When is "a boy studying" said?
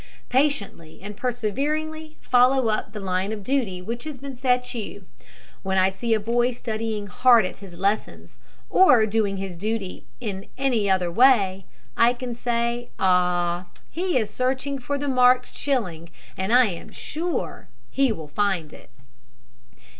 6.15-7.05